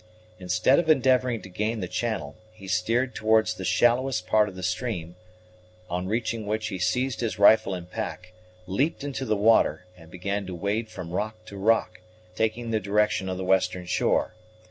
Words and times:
Instead 0.39 0.79
of 0.79 0.89
endeavoring 0.89 1.43
to 1.43 1.47
gain 1.47 1.79
the 1.79 1.87
channel, 1.87 2.35
he 2.53 2.67
steered 2.67 3.13
towards 3.13 3.53
the 3.53 3.63
shallowest 3.63 4.25
part 4.25 4.49
of 4.49 4.55
the 4.55 4.63
stream, 4.63 5.15
on 5.91 6.07
reaching 6.07 6.47
which 6.47 6.69
he 6.69 6.79
seized 6.79 7.19
his 7.19 7.37
rifle 7.37 7.75
and 7.75 7.91
pack, 7.91 8.33
leaped 8.65 9.03
into 9.03 9.25
the 9.25 9.37
water, 9.37 9.85
and 9.95 10.09
began 10.09 10.47
to 10.47 10.55
wade 10.55 10.89
from 10.89 11.11
rock 11.11 11.45
to 11.45 11.55
rock, 11.55 12.01
taking 12.35 12.71
the 12.71 12.79
direction 12.79 13.29
of 13.29 13.37
the 13.37 13.45
western 13.45 13.85
shore. 13.85 14.33